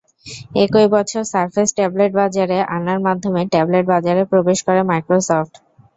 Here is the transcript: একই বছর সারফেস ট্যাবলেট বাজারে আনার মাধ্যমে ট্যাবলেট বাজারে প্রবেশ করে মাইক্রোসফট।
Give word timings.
একই 0.63 0.87
বছর 0.95 1.21
সারফেস 1.31 1.69
ট্যাবলেট 1.77 2.11
বাজারে 2.19 2.57
আনার 2.75 2.99
মাধ্যমে 3.07 3.41
ট্যাবলেট 3.53 3.85
বাজারে 3.93 4.21
প্রবেশ 4.31 4.59
করে 4.67 4.81
মাইক্রোসফট। 4.89 5.53